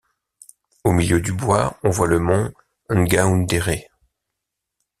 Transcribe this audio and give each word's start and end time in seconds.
Au 0.83 0.93
milieu 0.93 1.21
du 1.21 1.31
Bois, 1.31 1.77
on 1.83 1.91
voit 1.91 2.07
le 2.07 2.17
Mont 2.17 2.51
Ngaoundéré. 2.89 3.87